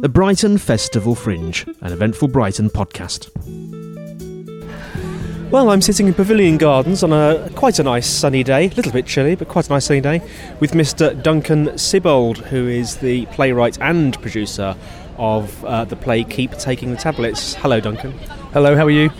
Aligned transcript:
the 0.00 0.08
Brighton 0.08 0.56
Festival 0.56 1.14
Fringe, 1.14 1.66
an 1.82 1.92
eventful 1.92 2.28
Brighton 2.28 2.70
podcast. 2.70 3.28
Well, 5.50 5.68
I'm 5.68 5.82
sitting 5.82 6.06
in 6.06 6.14
Pavilion 6.14 6.56
Gardens 6.56 7.02
on 7.02 7.12
a 7.12 7.50
quite 7.54 7.78
a 7.78 7.82
nice 7.82 8.06
sunny 8.06 8.42
day, 8.42 8.68
a 8.68 8.74
little 8.74 8.92
bit 8.92 9.04
chilly, 9.04 9.34
but 9.34 9.48
quite 9.48 9.68
a 9.68 9.72
nice 9.74 9.84
sunny 9.84 10.00
day, 10.00 10.22
with 10.58 10.72
Mr. 10.72 11.22
Duncan 11.22 11.66
Sibbald, 11.76 12.38
who 12.38 12.66
is 12.66 12.96
the 12.96 13.26
playwright 13.26 13.78
and 13.82 14.18
producer 14.22 14.74
of 15.18 15.62
uh, 15.66 15.84
the 15.84 15.96
play 15.96 16.24
Keep 16.24 16.52
Taking 16.52 16.92
the 16.92 16.96
Tablets. 16.96 17.52
Hello, 17.56 17.78
Duncan. 17.78 18.12
Hello, 18.54 18.76
how 18.76 18.86
are 18.86 18.90
you? 18.90 19.10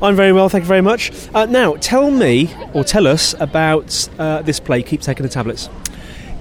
I'm 0.00 0.16
very 0.16 0.32
well, 0.32 0.48
thank 0.48 0.64
you 0.64 0.68
very 0.68 0.80
much. 0.80 1.12
Uh, 1.34 1.44
now, 1.44 1.76
tell 1.76 2.10
me, 2.10 2.54
or 2.72 2.84
tell 2.84 3.06
us, 3.06 3.34
about 3.38 4.08
uh, 4.18 4.40
this 4.40 4.60
play, 4.60 4.82
Keep 4.82 5.02
Taking 5.02 5.24
the 5.24 5.28
Tablets. 5.28 5.68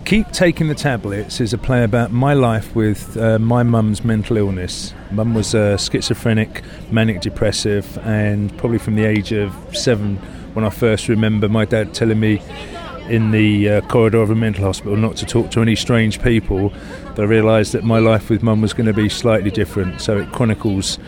Keep 0.05 0.29
Taking 0.29 0.67
the 0.67 0.75
Tablets 0.75 1.41
is 1.41 1.51
a 1.51 1.57
play 1.57 1.83
about 1.83 2.11
my 2.11 2.35
life 2.35 2.75
with 2.75 3.17
uh, 3.17 3.39
my 3.39 3.63
mum's 3.63 4.03
mental 4.03 4.37
illness. 4.37 4.93
Mum 5.09 5.33
was 5.33 5.55
uh, 5.55 5.77
schizophrenic, 5.77 6.61
manic 6.91 7.21
depressive, 7.21 7.97
and 8.03 8.55
probably 8.55 8.77
from 8.77 8.97
the 8.97 9.03
age 9.03 9.31
of 9.31 9.51
seven, 9.75 10.17
when 10.53 10.63
I 10.63 10.69
first 10.69 11.07
remember 11.07 11.49
my 11.49 11.65
dad 11.65 11.95
telling 11.95 12.19
me 12.19 12.39
in 13.09 13.31
the 13.31 13.67
uh, 13.67 13.81
corridor 13.81 14.21
of 14.21 14.29
a 14.29 14.35
mental 14.35 14.65
hospital 14.65 14.95
not 14.95 15.15
to 15.17 15.25
talk 15.25 15.49
to 15.51 15.61
any 15.63 15.75
strange 15.75 16.21
people, 16.21 16.71
I 17.17 17.23
realised 17.23 17.71
that 17.71 17.83
my 17.83 17.97
life 17.97 18.29
with 18.29 18.43
mum 18.43 18.61
was 18.61 18.73
going 18.73 18.85
to 18.85 18.93
be 18.93 19.09
slightly 19.09 19.49
different. 19.49 20.01
So 20.01 20.19
it 20.19 20.31
chronicles 20.31 20.99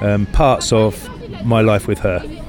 um, 0.00 0.26
parts 0.26 0.72
of 0.72 1.08
my 1.44 1.60
life 1.60 1.88
with 1.88 1.98
her. 1.98 2.43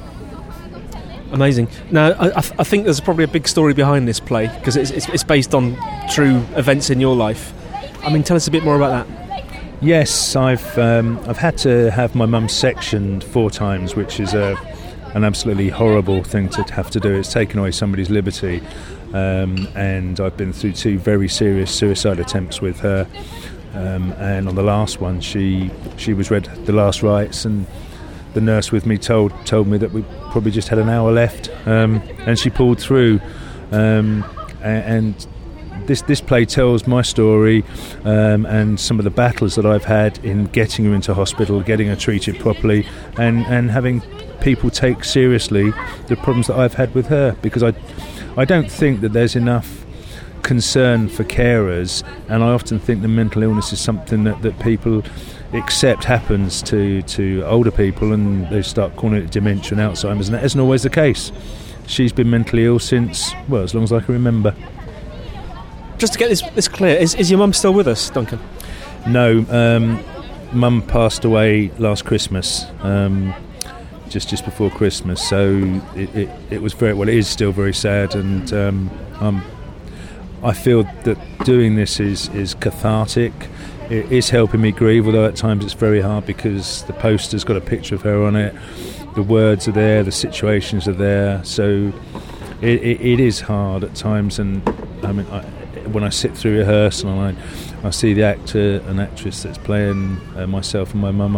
Amazing. 1.36 1.68
Now, 1.92 2.14
I, 2.14 2.38
I, 2.38 2.64
think 2.64 2.86
there's 2.86 3.02
probably 3.02 3.26
a 3.26 3.28
big 3.28 3.46
story 3.46 3.74
behind 3.74 4.08
this 4.08 4.22
play 4.22 4.48
because 4.58 4.78
it's, 4.78 4.90
it's, 4.90 5.10
it's 5.10 5.24
based 5.26 5.54
on 5.54 5.76
true 6.10 6.38
events 6.56 6.90
in 6.90 7.02
your 7.02 7.14
life. 7.14 7.54
I 8.04 8.10
mean, 8.14 8.24
tell 8.24 8.38
us 8.38 8.48
a 8.48 8.52
bit 8.52 8.64
more 8.64 8.78
about 8.78 9.06
that. 9.06 9.44
Yes, 9.82 10.38
I've 10.38 10.78
um, 10.78 11.20
I've 11.28 11.38
had 11.38 11.58
to 11.60 11.92
have 11.92 12.16
my 12.16 12.26
mum 12.26 12.48
sectioned 12.48 13.26
four 13.26 13.52
times, 13.52 13.98
which 13.98 14.22
is 14.22 14.34
a 14.34 14.56
an 15.14 15.26
absolutely 15.26 15.68
horrible 15.68 16.24
thing 16.24 16.48
to 16.50 16.64
have 16.74 16.90
to 16.92 17.02
do. 17.02 17.14
It's 17.14 17.34
taken 17.34 17.60
away 17.60 17.72
somebody's 17.72 18.10
liberty, 18.10 18.64
um, 19.14 19.68
and 19.76 20.18
I've 20.22 20.38
been 20.38 20.54
through 20.54 20.72
two 20.72 20.98
very 21.00 21.28
serious 21.28 21.70
suicide 21.70 22.20
attempts 22.20 22.62
with 22.62 22.80
her. 22.80 23.06
Um, 23.74 24.14
and 24.14 24.48
on 24.48 24.56
the 24.56 24.64
last 24.64 25.02
one, 25.02 25.20
she 25.20 25.70
she 25.98 26.14
was 26.14 26.32
read 26.32 26.46
the 26.66 26.72
last 26.72 27.04
rites, 27.04 27.44
and 27.44 27.68
the 28.36 28.42
nurse 28.42 28.72
with 28.72 28.86
me 28.86 28.98
told 29.00 29.34
told 29.46 29.68
me 29.68 29.80
that 29.80 29.92
we 29.92 30.04
probably 30.30 30.52
just 30.52 30.68
had 30.68 30.78
an 30.78 30.90
hour 30.90 31.12
left, 31.12 31.50
um, 31.66 32.04
and 32.20 32.38
she 32.38 32.52
pulled 32.52 32.80
through. 32.80 33.20
Um, 33.72 34.24
and 34.62 35.16
this 35.88 36.02
this 36.04 36.22
play 36.22 36.46
tells 36.46 36.88
my 36.88 37.02
story 37.02 37.64
um, 38.04 38.46
and 38.46 38.80
some 38.80 39.00
of 39.00 39.04
the 39.04 39.12
battles 39.12 39.56
that 39.56 39.66
I've 39.66 39.86
had 39.86 40.18
in 40.26 40.46
getting 40.48 40.86
her 40.86 40.94
into 40.94 41.14
hospital, 41.14 41.62
getting 41.62 41.88
her 41.88 41.96
treated 41.96 42.40
properly, 42.40 42.86
and 43.18 43.46
and 43.48 43.72
having 43.72 44.02
people 44.42 44.70
take 44.70 45.04
seriously 45.04 45.72
the 46.08 46.16
problems 46.18 46.48
that 46.48 46.58
I've 46.58 46.74
had 46.74 46.94
with 46.94 47.08
her 47.08 47.36
because 47.42 47.64
I 47.64 47.74
I 48.38 48.46
don't 48.46 48.70
think 48.70 49.02
that 49.02 49.14
there's 49.14 49.36
enough 49.36 49.86
concern 50.44 51.08
for 51.10 51.24
carers, 51.24 52.04
and 52.30 52.44
I 52.44 52.50
often 52.50 52.80
think 52.80 53.02
the 53.02 53.08
mental 53.08 53.42
illness 53.44 53.74
is 53.74 53.80
something 53.80 54.26
that, 54.26 54.42
that 54.44 54.60
people 54.60 55.04
accept 55.58 56.04
happens 56.04 56.62
to, 56.64 57.02
to 57.04 57.44
older 57.46 57.72
people 57.72 58.14
and 58.14 58.50
they 58.50 58.62
start 58.62 58.96
calling 58.96 59.18
it 59.18 59.32
dementia 59.32 59.78
and 59.78 59.82
Alzheimer's, 59.82 60.28
and 60.28 60.36
that 60.36 60.44
isn't 60.44 60.60
always 60.60 60.84
the 60.84 60.90
case. 60.90 61.32
She's 61.88 62.12
been 62.12 62.30
mentally 62.30 62.66
ill 62.66 62.80
since, 62.80 63.32
well, 63.48 63.62
as 63.62 63.74
long 63.74 63.84
as 63.84 63.94
I 63.94 64.00
can 64.00 64.14
remember. 64.14 64.56
Just 65.98 66.14
to 66.14 66.20
get 66.20 66.30
this, 66.30 66.42
this 66.52 66.68
clear, 66.68 66.96
is, 66.98 67.16
is 67.16 67.30
your 67.30 67.40
mum 67.40 67.54
still 67.54 67.74
with 67.74 67.88
us, 67.88 68.10
Duncan? 68.10 68.40
No, 69.08 69.46
um, 69.50 70.04
mum 70.52 70.82
passed 70.82 71.26
away 71.26 71.70
last 71.78 72.06
Christmas. 72.06 72.66
Um, 72.80 73.34
just 74.10 74.30
just 74.30 74.46
before 74.46 74.70
Christmas, 74.70 75.28
so 75.28 75.82
it, 75.96 76.16
it, 76.16 76.30
it, 76.50 76.62
was 76.62 76.74
very 76.74 76.94
well. 76.94 77.10
It 77.10 77.16
is 77.16 77.28
still 77.28 77.52
very 77.52 77.74
sad, 77.74 78.16
and 78.16 78.54
um, 78.54 78.90
um, 79.20 79.44
I 80.44 80.54
feel 80.54 80.84
that 81.04 81.18
doing 81.44 81.76
this 81.76 82.00
is 82.00 82.30
is 82.30 82.54
cathartic 82.54 83.34
it 83.92 84.12
is 84.12 84.30
helping 84.30 84.62
me 84.62 84.72
grieve, 84.72 85.06
although 85.06 85.26
at 85.26 85.36
times 85.36 85.64
it's 85.64 85.74
very 85.74 86.02
hard 86.02 86.26
because 86.26 86.84
the 86.84 86.94
poster's 86.94 87.44
got 87.44 87.58
a 87.58 87.62
picture 87.62 87.96
of 87.96 88.02
her 88.02 88.24
on 88.24 88.36
it, 88.36 88.56
the 89.16 89.24
words 89.24 89.68
are 89.68 89.72
there, 89.72 90.04
the 90.04 90.12
situations 90.12 90.88
are 90.88 90.94
there, 90.94 91.44
so 91.44 91.94
it, 92.62 92.82
it, 92.82 93.02
it 93.02 93.20
is 93.20 93.42
hard 93.42 93.84
at 93.84 93.96
times. 93.96 94.40
And 94.40 94.68
I 95.04 95.12
mean, 95.12 95.26
I, 95.28 95.42
when 95.90 96.04
I 96.04 96.10
sit 96.10 96.36
through 96.36 96.56
a 96.56 96.60
rehearsal 96.60 97.10
and 97.10 97.38
I, 97.38 97.88
I 97.88 97.90
see 97.92 98.14
the 98.14 98.24
actor 98.24 98.82
and 98.88 99.00
actress 99.00 99.44
that's 99.44 99.58
playing 99.58 100.20
uh, 100.36 100.48
myself 100.48 100.94
and 100.94 101.02
my 101.02 101.12
mum, 101.12 101.36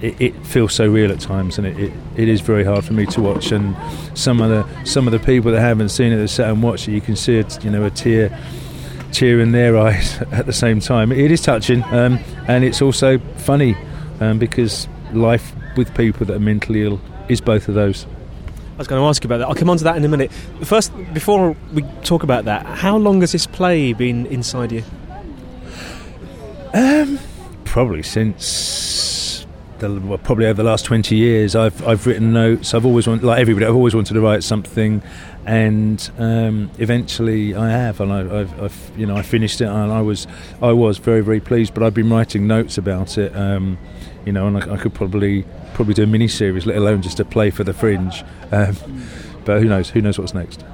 it, 0.00 0.20
it, 0.20 0.46
feels 0.46 0.74
so 0.74 0.86
real 0.88 1.10
at 1.10 1.20
times, 1.20 1.58
and 1.58 1.66
it, 1.66 1.78
it, 1.78 1.92
it 2.16 2.28
is 2.28 2.40
very 2.40 2.64
hard 2.64 2.84
for 2.84 2.92
me 2.92 3.06
to 3.06 3.20
watch. 3.20 3.52
And 3.52 3.76
some 4.16 4.40
of 4.40 4.50
the 4.50 4.84
some 4.84 5.06
of 5.06 5.12
the 5.12 5.18
people 5.18 5.50
that 5.52 5.60
haven't 5.60 5.88
seen 5.88 6.12
it 6.12 6.16
that 6.16 6.28
sat 6.28 6.50
and 6.50 6.62
watch 6.62 6.86
it, 6.88 6.92
you 6.92 7.00
can 7.00 7.16
see 7.16 7.42
you 7.62 7.70
know, 7.70 7.84
a 7.84 7.90
tear 7.90 8.38
tear 9.14 9.40
in 9.40 9.52
their 9.52 9.76
eyes 9.78 10.20
at 10.32 10.46
the 10.46 10.52
same 10.52 10.80
time. 10.80 11.12
It 11.12 11.30
is 11.30 11.40
touching, 11.40 11.82
um, 11.84 12.18
and 12.48 12.64
it's 12.64 12.82
also 12.82 13.18
funny 13.36 13.76
um, 14.20 14.38
because 14.38 14.88
life 15.12 15.54
with 15.76 15.94
people 15.94 16.26
that 16.26 16.36
are 16.36 16.40
mentally 16.40 16.82
ill 16.84 17.00
is 17.28 17.40
both 17.40 17.68
of 17.68 17.74
those. 17.74 18.06
I 18.74 18.78
was 18.78 18.88
going 18.88 19.00
to 19.00 19.06
ask 19.06 19.22
you 19.22 19.28
about 19.28 19.38
that. 19.38 19.48
I'll 19.48 19.54
come 19.54 19.70
on 19.70 19.76
to 19.78 19.84
that 19.84 19.96
in 19.96 20.04
a 20.04 20.08
minute. 20.08 20.32
First, 20.64 20.92
before 21.14 21.56
we 21.72 21.82
talk 22.02 22.24
about 22.24 22.44
that, 22.46 22.66
how 22.66 22.96
long 22.96 23.20
has 23.20 23.30
this 23.30 23.46
play 23.46 23.92
been 23.92 24.26
inside 24.26 24.72
you? 24.72 24.82
Um, 26.72 27.20
probably 27.64 28.02
since 28.02 28.83
the, 29.88 30.18
probably 30.18 30.46
over 30.46 30.62
the 30.62 30.68
last 30.68 30.84
twenty 30.84 31.16
years. 31.16 31.54
I've 31.54 31.86
I've 31.86 32.06
written 32.06 32.32
notes. 32.32 32.74
I've 32.74 32.86
always 32.86 33.06
wanted, 33.06 33.24
like 33.24 33.40
everybody, 33.40 33.66
I've 33.66 33.74
always 33.74 33.94
wanted 33.94 34.14
to 34.14 34.20
write 34.20 34.42
something, 34.42 35.02
and 35.46 36.10
um, 36.18 36.70
eventually 36.78 37.54
I 37.54 37.70
have, 37.70 38.00
and 38.00 38.12
I, 38.12 38.44
have 38.44 38.90
you 38.96 39.06
know 39.06 39.16
I 39.16 39.22
finished 39.22 39.60
it, 39.60 39.66
and 39.66 39.92
I 39.92 40.00
was 40.00 40.26
I 40.62 40.72
was 40.72 40.98
very 40.98 41.20
very 41.20 41.40
pleased. 41.40 41.74
But 41.74 41.82
I've 41.82 41.94
been 41.94 42.10
writing 42.10 42.46
notes 42.46 42.78
about 42.78 43.18
it, 43.18 43.34
um, 43.36 43.78
you 44.24 44.32
know, 44.32 44.46
and 44.46 44.56
I, 44.56 44.74
I, 44.74 44.76
could 44.76 44.94
probably 44.94 45.44
probably 45.74 45.94
do 45.94 46.04
a 46.04 46.06
mini 46.06 46.28
series, 46.28 46.66
let 46.66 46.76
alone 46.76 47.02
just 47.02 47.20
a 47.20 47.24
play 47.24 47.50
for 47.50 47.64
the 47.64 47.74
Fringe. 47.74 48.24
Um, 48.52 48.76
but 49.44 49.60
who 49.60 49.68
knows? 49.68 49.90
Who 49.90 50.00
knows 50.00 50.18
what's 50.18 50.34
next? 50.34 50.64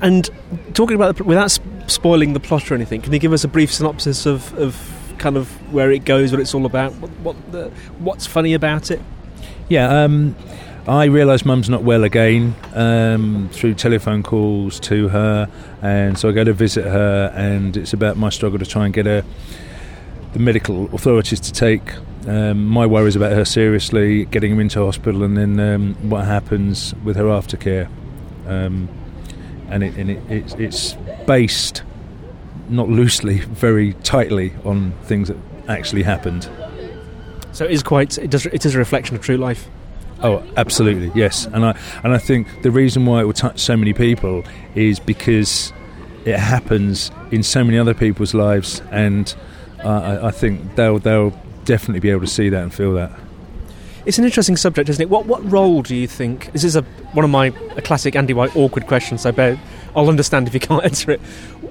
And 0.00 0.28
talking 0.74 0.94
about 0.94 1.16
the, 1.16 1.24
without 1.24 1.58
spoiling 1.86 2.32
the 2.32 2.40
plot 2.40 2.70
or 2.70 2.74
anything, 2.74 3.00
can 3.00 3.12
you 3.12 3.18
give 3.18 3.32
us 3.32 3.44
a 3.44 3.48
brief 3.48 3.72
synopsis 3.72 4.26
of, 4.26 4.56
of 4.58 4.74
kind 5.18 5.36
of 5.36 5.50
where 5.72 5.90
it 5.90 6.04
goes, 6.04 6.30
what 6.32 6.40
it's 6.40 6.54
all 6.54 6.66
about, 6.66 6.92
what, 6.94 7.10
what 7.20 7.52
the, 7.52 7.70
what's 7.98 8.26
funny 8.26 8.54
about 8.54 8.90
it? 8.90 9.00
Yeah. 9.68 10.02
Um, 10.04 10.34
I 10.86 11.04
realised 11.04 11.44
Mum's 11.44 11.68
not 11.68 11.82
well 11.82 12.02
again 12.02 12.56
um, 12.72 13.50
through 13.52 13.74
telephone 13.74 14.22
calls 14.22 14.80
to 14.80 15.08
her, 15.08 15.50
and 15.82 16.18
so 16.18 16.30
I 16.30 16.32
go 16.32 16.44
to 16.44 16.54
visit 16.54 16.86
her, 16.86 17.30
and 17.34 17.76
it's 17.76 17.92
about 17.92 18.16
my 18.16 18.30
struggle 18.30 18.58
to 18.58 18.64
try 18.64 18.86
and 18.86 18.94
get 18.94 19.04
her 19.04 19.22
the 20.32 20.38
medical 20.38 20.86
authorities 20.94 21.40
to 21.40 21.52
take 21.52 21.82
um, 22.26 22.64
my 22.64 22.86
worries 22.86 23.16
about 23.16 23.32
her 23.32 23.44
seriously, 23.44 24.24
getting 24.26 24.54
her 24.54 24.60
into 24.62 24.82
hospital, 24.82 25.24
and 25.24 25.36
then 25.36 25.60
um, 25.60 25.94
what 26.08 26.24
happens 26.24 26.94
with 27.04 27.16
her 27.16 27.24
aftercare. 27.24 27.88
Um, 28.46 28.88
and 29.68 29.84
it, 29.84 29.94
and 29.96 30.10
it, 30.10 30.22
it's, 30.30 30.54
it's 30.54 30.92
based 31.26 31.82
not 32.70 32.88
loosely, 32.88 33.38
very 33.38 33.94
tightly 33.94 34.52
on 34.64 34.92
things 35.04 35.28
that 35.28 35.36
actually 35.68 36.02
happened. 36.02 36.48
So 37.52 37.64
it 37.64 37.70
is 37.70 37.82
quite. 37.82 38.18
It 38.18 38.30
does. 38.30 38.46
It 38.46 38.64
is 38.64 38.74
a 38.74 38.78
reflection 38.78 39.16
of 39.16 39.22
true 39.22 39.36
life. 39.36 39.68
Oh, 40.22 40.42
absolutely, 40.56 41.12
yes. 41.14 41.46
And 41.46 41.64
I 41.64 41.78
and 42.02 42.12
I 42.12 42.18
think 42.18 42.62
the 42.62 42.70
reason 42.70 43.06
why 43.06 43.20
it 43.20 43.24
will 43.24 43.32
touch 43.32 43.60
so 43.60 43.76
many 43.76 43.92
people 43.92 44.44
is 44.74 44.98
because 44.98 45.72
it 46.24 46.38
happens 46.38 47.10
in 47.30 47.42
so 47.42 47.62
many 47.64 47.78
other 47.78 47.94
people's 47.94 48.34
lives, 48.34 48.82
and 48.90 49.34
uh, 49.84 49.88
I, 49.88 50.28
I 50.28 50.30
think 50.30 50.74
they'll 50.74 50.98
they'll 50.98 51.32
definitely 51.64 52.00
be 52.00 52.10
able 52.10 52.22
to 52.22 52.26
see 52.26 52.48
that 52.48 52.62
and 52.62 52.72
feel 52.74 52.94
that. 52.94 53.12
It's 54.06 54.18
an 54.18 54.24
interesting 54.24 54.56
subject, 54.56 54.88
isn't 54.88 55.02
it? 55.02 55.10
What 55.10 55.26
what 55.26 55.44
role 55.50 55.82
do 55.82 55.94
you 55.94 56.06
think? 56.06 56.52
This 56.52 56.64
is 56.64 56.76
a 56.76 56.82
one 57.12 57.24
of 57.24 57.30
my 57.30 57.52
a 57.76 57.82
classic 57.82 58.16
Andy 58.16 58.34
White 58.34 58.56
awkward 58.56 58.86
questions. 58.86 59.22
So 59.22 59.32
bear, 59.32 59.60
I'll 59.94 60.08
understand 60.08 60.48
if 60.48 60.54
you 60.54 60.60
can't 60.60 60.84
answer 60.90 61.10
it. 61.10 61.20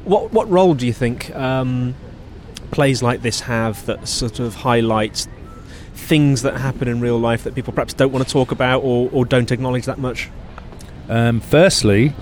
What 0.07 0.31
what 0.31 0.49
role 0.49 0.73
do 0.73 0.87
you 0.87 0.93
think 0.93 1.35
um, 1.35 1.93
plays 2.71 3.03
like 3.03 3.21
this 3.21 3.41
have 3.41 3.85
that 3.87 4.07
sort 4.07 4.39
of 4.39 4.55
highlights 4.55 5.27
things 5.93 6.43
that 6.43 6.55
happen 6.55 6.87
in 6.87 7.01
real 7.01 7.17
life 7.17 7.43
that 7.43 7.55
people 7.55 7.73
perhaps 7.73 7.93
don't 7.93 8.13
want 8.13 8.25
to 8.25 8.31
talk 8.31 8.51
about 8.51 8.83
or, 8.83 9.09
or 9.11 9.25
don't 9.25 9.51
acknowledge 9.51 9.85
that 9.85 9.97
much? 9.97 10.29
Um, 11.09 11.41
firstly, 11.41 12.13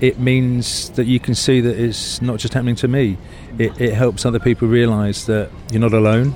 it 0.00 0.18
means 0.18 0.90
that 0.90 1.06
you 1.06 1.20
can 1.20 1.34
see 1.34 1.60
that 1.60 1.78
it's 1.78 2.22
not 2.22 2.38
just 2.38 2.54
happening 2.54 2.76
to 2.76 2.88
me. 2.88 3.18
It, 3.58 3.78
it 3.80 3.94
helps 3.94 4.24
other 4.24 4.38
people 4.38 4.68
realise 4.68 5.26
that 5.26 5.50
you're 5.70 5.80
not 5.80 5.92
alone. 5.92 6.34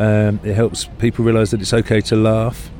Um, 0.00 0.40
it 0.42 0.54
helps 0.54 0.86
people 0.98 1.24
realise 1.24 1.50
that 1.52 1.60
it's 1.60 1.74
okay 1.74 2.00
to 2.02 2.16
laugh. 2.16 2.70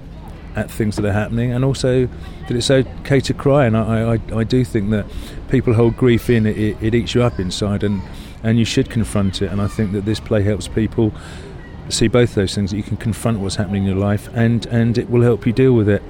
At 0.57 0.71
things 0.71 0.97
that 0.97 1.05
are 1.05 1.13
happening, 1.13 1.53
and 1.53 1.65
also 1.65 2.07
that 2.07 2.57
it's 2.57 2.71
okay 2.71 3.21
to 3.21 3.35
cry. 3.35 3.67
And 3.67 3.77
I, 3.77 4.15
I, 4.15 4.39
I 4.39 4.45
do 4.45 4.65
think 4.65 4.91
that 4.91 5.07
people 5.49 5.75
hold 5.75 5.97
grief 5.97 6.31
in; 6.31 6.47
it, 6.47 6.77
it 6.83 6.95
eats 6.95 7.15
you 7.15 7.23
up 7.23 7.39
inside, 7.39 7.83
and 7.83 8.03
and 8.43 8.59
you 8.59 8.65
should 8.65 8.91
confront 8.91 9.43
it. 9.43 9.51
And 9.51 9.61
I 9.61 9.67
think 9.67 9.93
that 9.93 10.05
this 10.05 10.21
play 10.21 10.43
helps 10.43 10.69
people 10.69 11.13
see 11.89 12.09
both 12.09 12.35
those 12.35 12.55
things 12.55 12.71
that 12.71 12.77
you 12.77 12.83
can 12.83 12.97
confront 12.97 13.41
what's 13.41 13.57
happening 13.57 13.83
in 13.85 13.89
your 13.89 13.99
life, 13.99 14.29
and 14.35 14.67
and 14.67 14.99
it 14.99 15.11
will 15.11 15.23
help 15.23 15.47
you 15.47 15.53
deal 15.53 15.73
with 15.73 15.89
it. 15.89 16.03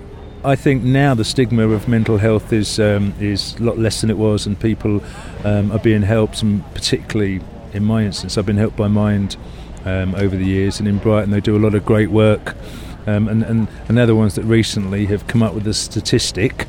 I 0.43 0.57
think 0.57 0.83
now 0.83 1.15
the 1.15 1.25
stigma 1.25 1.69
of 1.69 1.87
mental 1.87 2.17
health 2.17 2.53
is 2.53 2.81
um, 2.81 3.13
is 3.21 3.57
a 3.57 3.63
lot 3.63 3.79
less 3.79 4.01
than 4.01 4.11
it 4.11 4.17
was, 4.17 4.47
and 4.47 4.59
people 4.59 5.03
um, 5.45 5.71
are 5.73 5.79
being 5.79 6.03
helped. 6.03 6.43
And 6.43 6.65
particularly 6.75 7.41
in 7.73 7.85
my 7.85 8.05
instance, 8.05 8.39
I've 8.39 8.47
been 8.47 8.57
helped 8.57 8.77
by 8.77 8.89
Mind 8.89 9.37
um, 9.85 10.15
over 10.15 10.37
the 10.37 10.45
years, 10.45 10.79
and 10.79 10.89
in 10.89 10.99
Brighton 10.99 11.31
they 11.31 11.41
do 11.41 11.57
a 11.57 11.59
lot 11.61 11.75
of 11.75 11.85
great 11.85 12.11
work. 12.11 12.57
Um, 13.07 13.29
and, 13.29 13.43
and, 13.43 13.69
and 13.89 13.97
they're 13.97 14.07
the 14.07 14.15
ones 14.15 14.35
that 14.35 14.45
recently 14.45 15.07
have 15.07 15.27
come 15.27 15.43
up 15.43 15.55
with 15.55 15.67
a 15.67 15.75
statistic 15.75 16.67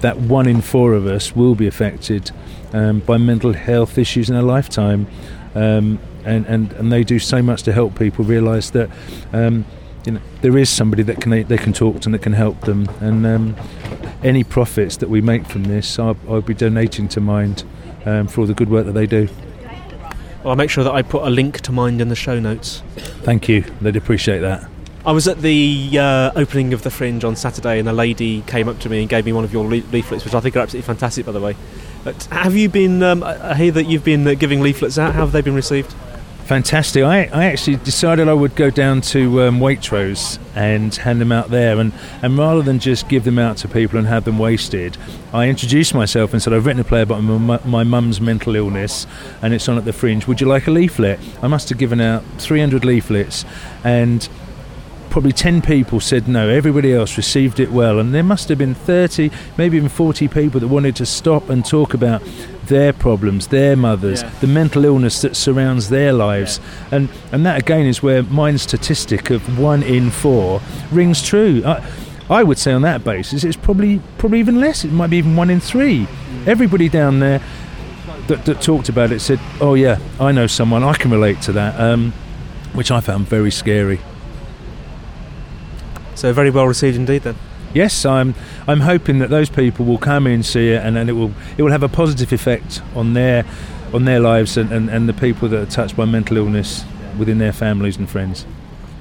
that 0.00 0.18
one 0.18 0.46
in 0.46 0.60
four 0.60 0.94
of 0.94 1.06
us 1.06 1.34
will 1.34 1.54
be 1.54 1.66
affected 1.66 2.30
um, 2.72 3.00
by 3.00 3.16
mental 3.16 3.52
health 3.52 3.98
issues 3.98 4.30
in 4.30 4.36
a 4.36 4.42
lifetime. 4.42 5.06
Um, 5.54 5.98
and, 6.24 6.46
and, 6.46 6.72
and 6.74 6.92
they 6.92 7.04
do 7.04 7.18
so 7.18 7.42
much 7.42 7.62
to 7.64 7.72
help 7.72 7.98
people 7.98 8.24
realise 8.24 8.70
that 8.70 8.90
um, 9.32 9.64
you 10.04 10.12
know 10.12 10.20
there 10.42 10.56
is 10.56 10.68
somebody 10.68 11.02
that 11.02 11.20
can 11.20 11.30
they 11.30 11.56
can 11.56 11.72
talk 11.72 12.00
to 12.00 12.06
and 12.06 12.14
that 12.14 12.22
can 12.22 12.32
help 12.32 12.60
them. 12.62 12.88
And 13.00 13.26
um, 13.26 13.56
any 14.22 14.44
profits 14.44 14.98
that 14.98 15.08
we 15.08 15.20
make 15.20 15.46
from 15.46 15.64
this, 15.64 15.98
I'll, 15.98 16.16
I'll 16.28 16.40
be 16.42 16.54
donating 16.54 17.08
to 17.08 17.20
Mind 17.20 17.64
um, 18.04 18.28
for 18.28 18.42
all 18.42 18.46
the 18.46 18.54
good 18.54 18.70
work 18.70 18.86
that 18.86 18.92
they 18.92 19.06
do. 19.06 19.28
Well, 20.42 20.50
I'll 20.50 20.56
make 20.56 20.70
sure 20.70 20.84
that 20.84 20.92
I 20.94 21.02
put 21.02 21.26
a 21.26 21.30
link 21.30 21.60
to 21.62 21.72
Mind 21.72 22.00
in 22.00 22.08
the 22.08 22.16
show 22.16 22.38
notes. 22.38 22.82
Thank 23.22 23.48
you. 23.48 23.62
They'd 23.80 23.96
appreciate 23.96 24.40
that. 24.40 24.69
I 25.04 25.12
was 25.12 25.26
at 25.28 25.38
the 25.38 25.98
uh, 25.98 26.30
opening 26.36 26.74
of 26.74 26.82
the 26.82 26.90
Fringe 26.90 27.24
on 27.24 27.34
Saturday, 27.34 27.78
and 27.78 27.88
a 27.88 27.92
lady 27.92 28.42
came 28.42 28.68
up 28.68 28.78
to 28.80 28.90
me 28.90 29.00
and 29.00 29.08
gave 29.08 29.24
me 29.24 29.32
one 29.32 29.44
of 29.44 29.52
your 29.52 29.64
le- 29.64 29.82
leaflets, 29.92 30.24
which 30.24 30.34
I 30.34 30.40
think 30.40 30.56
are 30.56 30.60
absolutely 30.60 30.86
fantastic, 30.86 31.24
by 31.24 31.32
the 31.32 31.40
way. 31.40 31.56
But 32.04 32.24
have 32.24 32.54
you 32.54 32.68
been? 32.68 33.02
Um, 33.02 33.22
I 33.22 33.54
hear 33.54 33.72
that 33.72 33.84
you've 33.84 34.04
been 34.04 34.26
uh, 34.26 34.34
giving 34.34 34.60
leaflets 34.60 34.98
out. 34.98 35.14
How 35.14 35.20
have 35.20 35.32
they 35.32 35.40
been 35.40 35.54
received? 35.54 35.94
Fantastic. 36.44 37.04
I, 37.04 37.26
I 37.26 37.44
actually 37.44 37.76
decided 37.76 38.26
I 38.26 38.32
would 38.32 38.56
go 38.56 38.70
down 38.70 39.02
to 39.02 39.42
um, 39.42 39.60
Waitrose 39.60 40.40
and 40.56 40.92
hand 40.92 41.20
them 41.20 41.30
out 41.30 41.48
there. 41.48 41.78
And, 41.78 41.92
and 42.22 42.36
rather 42.36 42.60
than 42.60 42.80
just 42.80 43.08
give 43.08 43.22
them 43.22 43.38
out 43.38 43.56
to 43.58 43.68
people 43.68 43.98
and 43.98 44.08
have 44.08 44.24
them 44.24 44.36
wasted, 44.36 44.98
I 45.32 45.48
introduced 45.48 45.94
myself 45.94 46.32
and 46.32 46.42
said, 46.42 46.52
I've 46.52 46.66
written 46.66 46.80
a 46.80 46.84
play 46.84 47.02
about 47.02 47.20
my 47.20 47.84
mum's 47.84 48.20
mental 48.20 48.56
illness 48.56 49.06
and 49.42 49.54
it's 49.54 49.68
on 49.68 49.78
at 49.78 49.84
the 49.84 49.92
fringe. 49.92 50.26
Would 50.26 50.40
you 50.40 50.48
like 50.48 50.66
a 50.66 50.72
leaflet? 50.72 51.20
I 51.40 51.46
must 51.46 51.68
have 51.68 51.78
given 51.78 52.00
out 52.00 52.24
300 52.38 52.84
leaflets. 52.84 53.44
And 53.84 54.28
probably 55.10 55.32
10 55.32 55.62
people 55.62 56.00
said 56.00 56.28
no. 56.28 56.48
Everybody 56.48 56.94
else 56.94 57.16
received 57.16 57.60
it 57.60 57.70
well. 57.70 57.98
And 57.98 58.14
there 58.14 58.22
must 58.22 58.48
have 58.48 58.58
been 58.58 58.74
30, 58.74 59.30
maybe 59.58 59.76
even 59.76 59.88
40 59.88 60.28
people 60.28 60.60
that 60.60 60.68
wanted 60.68 60.96
to 60.96 61.06
stop 61.06 61.50
and 61.50 61.64
talk 61.64 61.92
about 61.92 62.22
their 62.66 62.92
problems, 62.92 63.48
their 63.48 63.76
mothers, 63.76 64.22
yeah. 64.22 64.30
the 64.40 64.46
mental 64.46 64.84
illness 64.84 65.20
that 65.22 65.36
surrounds 65.36 65.88
their 65.88 66.12
lives. 66.12 66.58
Yeah. 66.58 66.96
And, 66.96 67.08
and 67.32 67.44
that 67.44 67.60
again 67.60 67.86
is 67.86 68.02
where 68.02 68.22
my 68.22 68.54
statistic 68.56 69.30
of 69.30 69.58
one 69.58 69.82
in 69.82 70.10
four 70.10 70.62
rings 70.90 71.22
true. 71.22 71.62
I, 71.66 71.86
I 72.30 72.44
would 72.44 72.58
say 72.58 72.72
on 72.72 72.82
that 72.82 73.02
basis 73.02 73.42
it's 73.42 73.56
probably 73.56 74.00
probably 74.18 74.38
even 74.38 74.60
less. 74.60 74.84
It 74.84 74.92
might 74.92 75.10
be 75.10 75.16
even 75.16 75.34
one 75.34 75.50
in 75.50 75.58
three. 75.58 76.06
Mm. 76.06 76.46
Everybody 76.46 76.88
down 76.88 77.18
there 77.18 77.42
that, 78.28 78.44
that, 78.44 78.62
talked 78.62 78.88
about 78.88 79.10
it 79.10 79.18
said, 79.18 79.40
"Oh 79.60 79.74
yeah, 79.74 79.98
I 80.20 80.30
know 80.30 80.46
someone. 80.46 80.84
I 80.84 80.94
can 80.94 81.10
relate 81.10 81.42
to 81.42 81.52
that," 81.52 81.78
um, 81.80 82.12
which 82.72 82.92
I 82.92 83.00
found 83.00 83.26
very 83.26 83.50
scary. 83.50 83.98
So 86.20 86.34
very 86.34 86.50
well 86.50 86.66
received 86.66 86.96
indeed 86.96 87.22
then. 87.22 87.34
Yes, 87.72 88.04
I'm. 88.04 88.34
I'm 88.68 88.80
hoping 88.80 89.20
that 89.20 89.30
those 89.30 89.48
people 89.48 89.86
will 89.86 89.96
come 89.96 90.26
in, 90.26 90.42
see 90.42 90.68
it, 90.68 90.84
and 90.84 90.94
then 90.94 91.08
it 91.08 91.12
will 91.12 91.32
it 91.56 91.62
will 91.62 91.70
have 91.70 91.82
a 91.82 91.88
positive 91.88 92.30
effect 92.30 92.82
on 92.94 93.14
their 93.14 93.46
on 93.94 94.04
their 94.04 94.20
lives 94.20 94.58
and, 94.58 94.70
and, 94.70 94.90
and 94.90 95.08
the 95.08 95.14
people 95.14 95.48
that 95.48 95.58
are 95.58 95.70
touched 95.70 95.96
by 95.96 96.04
mental 96.04 96.36
illness 96.36 96.84
within 97.18 97.38
their 97.38 97.54
families 97.54 97.96
and 97.96 98.08
friends. 98.08 98.44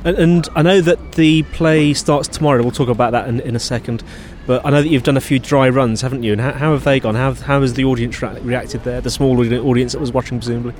And, 0.06 0.18
and, 0.18 0.50
I 0.56 0.62
know 0.62 0.80
that 0.80 1.12
the 1.12 1.44
play 1.44 1.94
starts 1.94 2.30
tomorrow. 2.30 2.62
We'll 2.62 2.72
talk 2.72 2.88
about 2.88 3.12
that 3.12 3.28
in, 3.28 3.42
in 3.42 3.54
a 3.54 3.60
second. 3.60 4.02
But 4.48 4.66
I 4.66 4.70
know 4.70 4.82
that 4.82 4.88
you've 4.88 5.04
done 5.04 5.18
a 5.18 5.22
few 5.22 5.40
dry 5.40 5.68
runs, 5.68 6.02
haven't 6.02 6.24
you? 6.24 6.32
And 6.32 6.40
how, 6.40 6.54
how 6.54 6.72
have 6.72 6.86
they 6.86 7.02
gone? 7.02 7.16
How, 7.16 7.34
how 7.34 7.60
has 7.62 7.74
the 7.74 7.84
audience 7.84 8.22
reacted 8.22 8.86
there? 8.86 9.02
The 9.02 9.12
small 9.12 9.38
audience 9.38 9.92
that 9.92 10.00
was 10.00 10.14
watching, 10.14 10.40
presumably. 10.40 10.74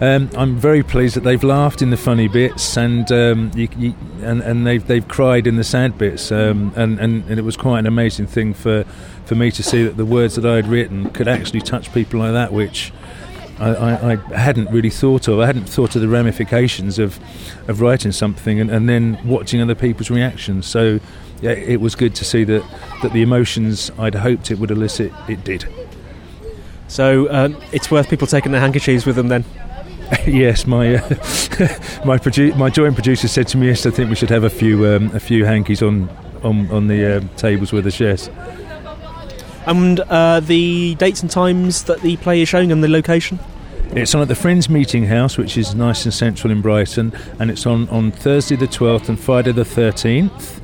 Um, 0.00 0.30
I'm 0.36 0.56
very 0.56 0.84
pleased 0.84 1.16
that 1.16 1.24
they've 1.24 1.42
laughed 1.42 1.82
in 1.82 1.90
the 1.90 1.96
funny 1.96 2.28
bits 2.28 2.76
and 2.76 3.10
um, 3.10 3.50
you, 3.56 3.68
you, 3.76 3.94
and, 4.22 4.40
and 4.42 4.64
they've 4.64 4.86
they've 4.86 5.06
cried 5.06 5.48
in 5.48 5.56
the 5.56 5.64
sad 5.64 5.98
bits. 5.98 6.30
Um, 6.30 6.72
and, 6.76 7.00
and, 7.00 7.24
and 7.28 7.38
it 7.38 7.42
was 7.42 7.56
quite 7.56 7.80
an 7.80 7.86
amazing 7.86 8.28
thing 8.28 8.54
for 8.54 8.84
for 9.24 9.34
me 9.34 9.50
to 9.50 9.62
see 9.62 9.82
that 9.82 9.96
the 9.96 10.04
words 10.04 10.36
that 10.36 10.46
I 10.46 10.56
had 10.56 10.68
written 10.68 11.10
could 11.10 11.26
actually 11.26 11.60
touch 11.60 11.92
people 11.92 12.20
like 12.20 12.32
that, 12.32 12.52
which. 12.52 12.92
I, 13.60 14.12
I, 14.12 14.36
hadn't 14.36 14.70
really 14.70 14.88
thought 14.88 15.26
of. 15.26 15.40
I 15.40 15.46
hadn't 15.46 15.68
thought 15.68 15.96
of 15.96 16.00
the 16.00 16.06
ramifications 16.06 17.00
of, 17.00 17.18
of 17.68 17.80
writing 17.80 18.12
something 18.12 18.60
and, 18.60 18.70
and 18.70 18.88
then 18.88 19.18
watching 19.24 19.60
other 19.60 19.74
people's 19.74 20.12
reactions. 20.12 20.64
So, 20.64 21.00
yeah, 21.40 21.50
it 21.50 21.80
was 21.80 21.96
good 21.96 22.14
to 22.14 22.24
see 22.24 22.44
that, 22.44 22.62
that 23.02 23.12
the 23.12 23.20
emotions 23.20 23.90
I'd 23.98 24.14
hoped 24.14 24.52
it 24.52 24.60
would 24.60 24.70
elicit, 24.70 25.12
it 25.28 25.42
did. 25.42 25.66
So 26.86 27.26
uh, 27.26 27.48
it's 27.72 27.90
worth 27.90 28.08
people 28.08 28.28
taking 28.28 28.52
their 28.52 28.60
handkerchiefs 28.60 29.04
with 29.04 29.16
them 29.16 29.26
then. 29.26 29.44
yes, 30.26 30.66
my 30.66 30.96
uh, 30.96 31.08
my 32.04 32.16
produ- 32.18 32.56
my 32.56 32.70
joint 32.70 32.94
producer 32.94 33.28
said 33.28 33.46
to 33.48 33.58
me, 33.58 33.66
"Yes, 33.66 33.84
I 33.84 33.90
think 33.90 34.08
we 34.08 34.16
should 34.16 34.30
have 34.30 34.44
a 34.44 34.50
few 34.50 34.86
um, 34.86 35.14
a 35.14 35.20
few 35.20 35.44
hankies 35.44 35.82
on 35.82 36.08
on 36.42 36.70
on 36.70 36.86
the 36.86 37.16
uh, 37.16 37.20
tables 37.36 37.72
with 37.72 37.86
us." 37.86 38.00
Yes. 38.00 38.30
And 39.66 40.00
uh, 40.00 40.40
the 40.40 40.94
dates 40.94 41.20
and 41.20 41.30
times 41.30 41.84
that 41.84 42.00
the 42.00 42.16
play 42.18 42.40
is 42.40 42.48
showing 42.48 42.72
and 42.72 42.82
the 42.82 42.88
location. 42.88 43.38
It's 43.90 44.14
on 44.14 44.22
at 44.22 44.28
the 44.28 44.34
Friends 44.34 44.70
Meeting 44.70 45.04
House, 45.04 45.36
which 45.36 45.58
is 45.58 45.74
nice 45.74 46.04
and 46.04 46.14
central 46.14 46.50
in 46.50 46.62
Brighton, 46.62 47.12
and 47.38 47.50
it's 47.50 47.66
on 47.66 47.88
on 47.90 48.10
Thursday 48.10 48.56
the 48.56 48.66
twelfth 48.66 49.10
and 49.10 49.20
Friday 49.20 49.52
the 49.52 49.64
thirteenth 49.64 50.60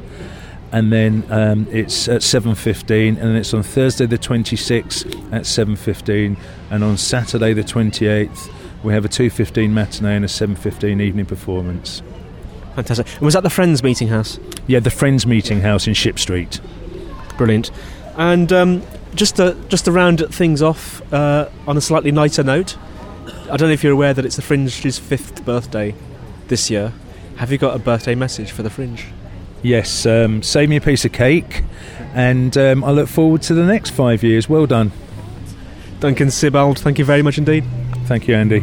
and 0.72 0.92
then 0.92 1.22
um, 1.30 1.68
it's 1.70 2.08
at 2.08 2.20
7.15 2.20 3.08
and 3.10 3.18
then 3.18 3.36
it's 3.36 3.54
on 3.54 3.62
thursday 3.62 4.06
the 4.06 4.18
26th 4.18 5.06
at 5.32 5.42
7.15 5.42 6.36
and 6.70 6.82
on 6.82 6.96
saturday 6.96 7.52
the 7.52 7.62
28th 7.62 8.50
we 8.84 8.92
have 8.92 9.04
a 9.04 9.08
2.15 9.08 9.70
matinee 9.70 10.16
and 10.16 10.24
a 10.24 10.28
7.15 10.28 11.00
evening 11.00 11.26
performance. 11.26 12.02
Fantastic. 12.74 13.06
And 13.14 13.22
was 13.22 13.34
that 13.34 13.42
the 13.42 13.50
Friends 13.50 13.82
Meeting 13.82 14.08
House? 14.08 14.38
Yeah, 14.66 14.80
the 14.80 14.90
Friends 14.90 15.26
Meeting 15.26 15.60
House 15.62 15.86
in 15.86 15.94
Ship 15.94 16.18
Street. 16.18 16.60
Brilliant. 17.38 17.70
And 18.16 18.52
um, 18.52 18.82
just 19.14 19.36
to 19.36 19.56
just 19.68 19.86
to 19.86 19.92
round 19.92 20.24
things 20.30 20.62
off 20.62 21.00
uh, 21.12 21.48
on 21.66 21.76
a 21.76 21.80
slightly 21.80 22.12
lighter 22.12 22.42
note, 22.42 22.76
I 23.50 23.56
don't 23.56 23.68
know 23.68 23.72
if 23.74 23.82
you're 23.82 23.92
aware 23.92 24.12
that 24.12 24.24
it's 24.24 24.36
the 24.36 24.42
Fringe's 24.42 24.98
fifth 24.98 25.44
birthday 25.44 25.94
this 26.48 26.70
year. 26.70 26.92
Have 27.36 27.50
you 27.50 27.58
got 27.58 27.74
a 27.74 27.78
birthday 27.78 28.14
message 28.14 28.52
for 28.52 28.62
the 28.62 28.70
Fringe? 28.70 29.06
Yes, 29.62 30.04
um, 30.04 30.42
save 30.42 30.68
me 30.68 30.76
a 30.76 30.80
piece 30.80 31.04
of 31.04 31.12
cake, 31.12 31.62
and 32.12 32.56
um, 32.58 32.84
I 32.84 32.90
look 32.90 33.08
forward 33.08 33.42
to 33.42 33.54
the 33.54 33.64
next 33.64 33.90
five 33.90 34.22
years. 34.22 34.48
Well 34.48 34.66
done. 34.66 34.92
Duncan 36.04 36.28
Sibbald, 36.28 36.78
thank 36.80 36.98
you 36.98 37.04
very 37.06 37.22
much 37.22 37.38
indeed. 37.38 37.64
Thank 38.04 38.28
you, 38.28 38.34
Andy. 38.34 38.60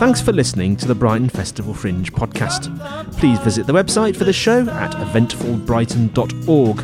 Thanks 0.00 0.20
for 0.20 0.32
listening 0.32 0.74
to 0.78 0.88
the 0.88 0.96
Brighton 0.96 1.28
Festival 1.28 1.74
Fringe 1.74 2.12
podcast. 2.12 2.76
Please 3.18 3.38
visit 3.38 3.68
the 3.68 3.72
website 3.72 4.16
for 4.16 4.24
the 4.24 4.32
show 4.32 4.68
at 4.68 4.94
eventfulbrighton.org. 4.94 6.80